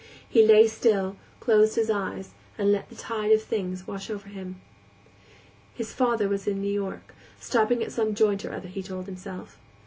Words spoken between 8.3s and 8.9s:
or other," he